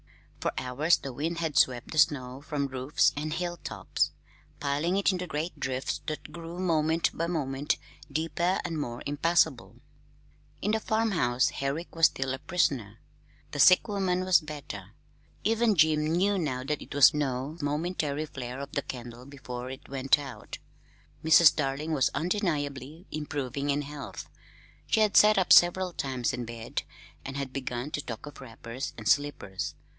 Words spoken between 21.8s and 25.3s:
was undeniably improving in health. She had